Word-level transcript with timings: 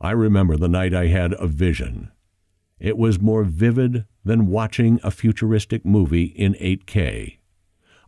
I 0.00 0.12
remember 0.12 0.56
the 0.56 0.68
night 0.68 0.94
I 0.94 1.08
had 1.08 1.34
a 1.34 1.46
vision. 1.46 2.10
It 2.78 2.96
was 2.96 3.20
more 3.20 3.44
vivid 3.44 4.06
than 4.24 4.46
watching 4.46 4.98
a 5.02 5.10
futuristic 5.10 5.84
movie 5.84 6.24
in 6.24 6.54
8K. 6.54 7.36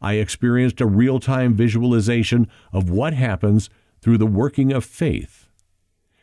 I 0.00 0.14
experienced 0.14 0.80
a 0.80 0.86
real 0.86 1.20
time 1.20 1.54
visualization 1.54 2.48
of 2.72 2.88
what 2.88 3.12
happens 3.12 3.68
through 4.00 4.18
the 4.18 4.26
working 4.26 4.72
of 4.72 4.84
faith. 4.84 5.48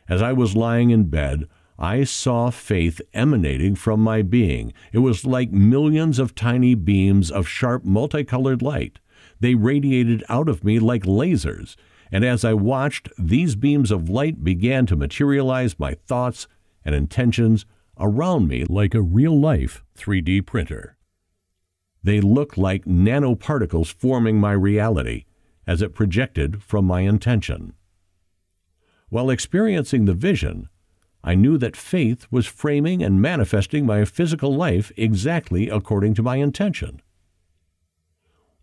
As 0.08 0.20
I 0.20 0.32
was 0.32 0.56
lying 0.56 0.90
in 0.90 1.04
bed, 1.04 1.48
I 1.78 2.02
saw 2.02 2.50
faith 2.50 3.00
emanating 3.14 3.76
from 3.76 4.00
my 4.00 4.22
being. 4.22 4.72
It 4.92 4.98
was 4.98 5.24
like 5.24 5.52
millions 5.52 6.18
of 6.18 6.34
tiny 6.34 6.74
beams 6.74 7.30
of 7.30 7.48
sharp, 7.48 7.84
multicolored 7.84 8.60
light. 8.60 8.98
They 9.38 9.54
radiated 9.54 10.24
out 10.28 10.48
of 10.48 10.64
me 10.64 10.78
like 10.78 11.04
lasers, 11.04 11.76
and 12.12 12.24
as 12.24 12.44
I 12.44 12.54
watched, 12.54 13.08
these 13.18 13.54
beams 13.54 13.90
of 13.90 14.08
light 14.08 14.42
began 14.42 14.86
to 14.86 14.96
materialize 14.96 15.78
my 15.78 15.94
thoughts 15.94 16.48
and 16.84 16.94
intentions 16.94 17.66
around 17.98 18.48
me 18.48 18.64
like 18.64 18.94
a 18.94 19.02
real 19.02 19.38
life 19.38 19.84
3D 19.96 20.44
printer. 20.46 20.96
They 22.02 22.20
looked 22.20 22.56
like 22.56 22.84
nanoparticles 22.84 23.92
forming 23.92 24.40
my 24.40 24.52
reality 24.52 25.24
as 25.66 25.82
it 25.82 25.94
projected 25.94 26.62
from 26.62 26.84
my 26.86 27.02
intention. 27.02 27.74
While 29.10 29.30
experiencing 29.30 30.06
the 30.06 30.14
vision, 30.14 30.68
I 31.22 31.34
knew 31.34 31.58
that 31.58 31.76
faith 31.76 32.26
was 32.30 32.46
framing 32.46 33.02
and 33.02 33.20
manifesting 33.20 33.84
my 33.84 34.04
physical 34.04 34.54
life 34.54 34.90
exactly 34.96 35.68
according 35.68 36.14
to 36.14 36.22
my 36.22 36.36
intention. 36.36 37.02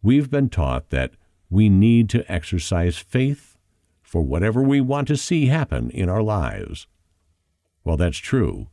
We've 0.01 0.29
been 0.29 0.49
taught 0.49 0.89
that 0.89 1.11
we 1.49 1.69
need 1.69 2.09
to 2.09 2.29
exercise 2.31 2.97
faith 2.97 3.57
for 4.01 4.21
whatever 4.21 4.61
we 4.61 4.81
want 4.81 5.07
to 5.07 5.17
see 5.17 5.47
happen 5.47 5.89
in 5.91 6.09
our 6.09 6.23
lives. 6.23 6.87
Well, 7.83 7.97
that's 7.97 8.17
true, 8.17 8.67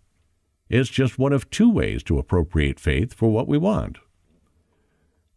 it's 0.68 0.90
just 0.90 1.18
one 1.18 1.32
of 1.32 1.50
two 1.50 1.70
ways 1.70 2.02
to 2.04 2.18
appropriate 2.18 2.80
faith 2.80 3.12
for 3.12 3.30
what 3.30 3.46
we 3.46 3.58
want. 3.58 3.98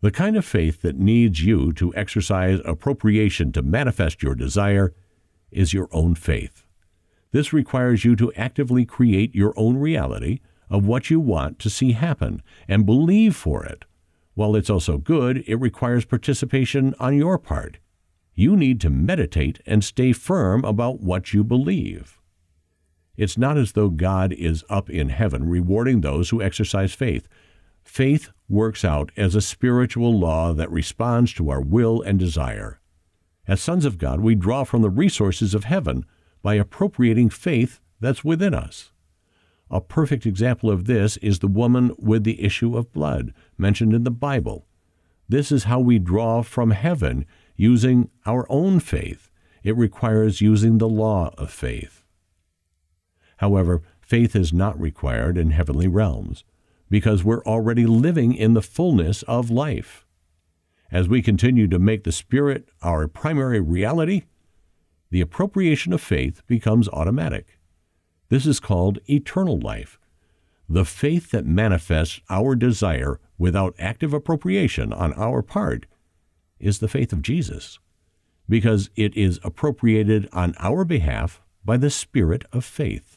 The 0.02 0.12
kind 0.12 0.38
of 0.38 0.46
faith 0.46 0.82
that 0.84 0.98
needs 0.98 1.44
you 1.44 1.74
to 1.74 1.94
exercise 1.96 2.60
appropriation 2.66 3.52
to 3.54 3.62
manifest 3.62 4.22
your 4.22 4.36
desire 4.36 4.94
is 5.52 5.74
your 5.74 5.90
own 5.92 6.16
faith. 6.16 6.64
This 7.32 7.52
requires 7.52 8.06
you 8.06 8.16
to 8.18 8.32
actively 8.34 8.86
create 8.86 9.36
your 9.36 9.54
own 9.58 9.78
reality 9.78 10.40
of 10.70 10.86
what 10.86 11.10
you 11.10 11.20
want 11.20 11.60
to 11.60 11.70
see 11.70 11.94
happen 11.94 12.42
and 12.68 12.86
believe 12.86 13.36
for 13.36 13.66
it. 13.66 13.86
While 14.38 14.56
it's 14.56 14.70
also 14.70 15.00
good, 15.00 15.44
it 15.48 15.56
requires 15.56 16.06
participation 16.06 16.94
on 17.00 17.18
your 17.18 17.40
part. 17.40 17.80
You 18.36 18.56
need 18.56 18.80
to 18.82 18.90
meditate 18.92 19.60
and 19.66 19.84
stay 19.84 20.14
firm 20.14 20.64
about 20.64 21.00
what 21.00 21.34
you 21.34 21.44
believe. 21.44 22.22
It's 23.16 23.36
not 23.36 23.58
as 23.58 23.72
though 23.72 23.90
God 23.90 24.32
is 24.34 24.64
up 24.70 24.92
in 24.92 25.10
heaven 25.10 25.50
rewarding 25.50 26.02
those 26.02 26.30
who 26.30 26.40
exercise 26.40 26.94
faith. 26.94 27.28
Faith 27.84 28.30
works 28.48 28.86
out 28.86 29.12
as 29.18 29.34
a 29.34 29.42
spiritual 29.42 30.20
law 30.20 30.54
that 30.54 30.70
responds 30.72 31.34
to 31.34 31.50
our 31.50 31.60
will 31.60 32.04
and 32.04 32.20
desire. 32.20 32.80
As 33.48 33.60
sons 33.60 33.86
of 33.86 33.98
God, 33.98 34.20
we 34.20 34.36
draw 34.36 34.66
from 34.66 34.84
the 34.84 34.92
resources 34.92 35.56
of 35.56 35.64
heaven 35.64 36.06
by 36.44 36.54
appropriating 36.54 37.32
faith 37.32 37.80
that's 38.00 38.24
within 38.24 38.54
us. 38.54 38.92
A 39.72 39.82
perfect 39.82 40.28
example 40.28 40.70
of 40.70 40.86
this 40.86 41.18
is 41.18 41.40
the 41.40 41.48
woman 41.48 41.96
with 41.98 42.24
the 42.24 42.44
issue 42.44 42.78
of 42.78 42.94
blood 42.94 43.34
mentioned 43.58 43.94
in 43.94 44.04
the 44.04 44.12
Bible. 44.12 44.66
This 45.30 45.52
is 45.52 45.66
how 45.66 45.80
we 45.80 46.00
draw 46.00 46.42
from 46.42 46.72
heaven 46.72 47.26
using 47.56 48.10
our 48.26 48.46
own 48.50 48.80
faith. 48.80 49.30
It 49.64 49.76
requires 49.76 50.42
using 50.42 50.78
the 50.78 50.88
law 50.88 51.34
of 51.38 51.52
faith. 51.52 52.04
However, 53.38 53.82
faith 54.00 54.36
is 54.36 54.54
not 54.54 54.80
required 54.80 55.38
in 55.38 55.52
heavenly 55.52 55.88
realms 55.88 56.44
because 56.90 57.24
we're 57.24 57.44
already 57.44 57.86
living 57.86 58.34
in 58.34 58.54
the 58.54 58.62
fullness 58.62 59.24
of 59.24 59.50
life. 59.50 60.06
As 60.92 61.10
we 61.10 61.22
continue 61.22 61.68
to 61.68 61.80
make 61.80 62.06
the 62.06 62.14
Spirit 62.14 62.70
our 62.82 63.08
primary 63.08 63.60
reality, 63.60 64.24
the 65.10 65.22
appropriation 65.22 65.92
of 65.92 66.02
faith 66.02 66.42
becomes 66.48 66.88
automatic. 66.90 67.58
This 68.30 68.46
is 68.46 68.60
called 68.60 69.00
eternal 69.10 69.60
life. 69.60 70.00
The 70.70 70.86
faith 70.86 71.32
that 71.32 71.46
manifests 71.46 72.22
our 72.30 72.56
desire 72.56 73.20
without 73.38 73.76
active 73.80 74.14
appropriation 74.14 74.92
on 74.92 75.14
our 75.14 75.42
part 75.42 75.86
is 76.60 76.80
the 76.80 76.88
faith 76.88 77.14
of 77.14 77.22
Jesus, 77.22 77.80
because 78.50 78.90
it 78.96 79.16
is 79.16 79.40
appropriated 79.44 80.28
on 80.34 80.56
our 80.60 80.84
behalf 80.84 81.42
by 81.64 81.78
the 81.78 81.90
Spirit 81.90 82.46
of 82.52 82.66
faith. 82.66 83.17